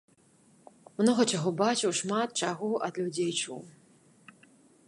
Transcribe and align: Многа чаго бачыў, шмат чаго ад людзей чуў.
Многа 1.01 1.25
чаго 1.33 1.53
бачыў, 1.59 1.93
шмат 2.01 2.29
чаго 2.47 2.69
ад 2.89 2.93
людзей 3.03 3.31
чуў. 3.41 3.61